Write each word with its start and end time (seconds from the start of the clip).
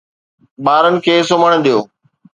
ٻارن 0.65 0.93
کي 1.05 1.15
سمهڻ 1.29 1.51
ڏيو 1.65 1.79